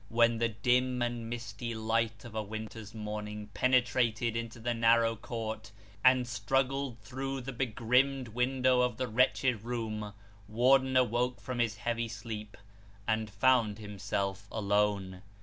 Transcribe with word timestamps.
When 0.09 0.39
the 0.39 0.47
dim 0.49 1.03
and 1.03 1.29
misty 1.29 1.75
light 1.75 2.25
of 2.25 2.33
a 2.33 2.41
winter's 2.41 2.95
morning 2.95 3.51
penetrated 3.53 4.35
into 4.35 4.59
the 4.59 4.73
narrow 4.73 5.15
court, 5.15 5.71
and 6.03 6.27
struggled 6.27 6.97
through 7.01 7.41
the 7.41 7.53
begrimed 7.53 8.29
window 8.29 8.81
of 8.81 8.97
the 8.97 9.07
wretched 9.07 9.61
room, 9.63 10.13
Warden 10.47 10.97
awoke 10.97 11.39
from 11.39 11.59
his 11.59 11.75
heavy 11.75 12.07
sleep, 12.07 12.57
and 13.07 13.29
found 13.29 13.77
himself 13.77 14.47
alone. 14.51 15.21